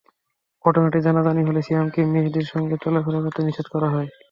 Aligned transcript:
ঘটনাটি 0.65 0.99
জানাজানি 1.05 1.41
হলে 1.45 1.61
সিয়ামকে 1.63 2.01
মেহেদীর 2.13 2.47
সঙ্গে 2.53 2.75
চলাফেরা 2.83 3.19
করতে 3.23 3.41
নিষেধ 3.43 3.67
করা 3.73 3.87
হয়। 3.93 4.09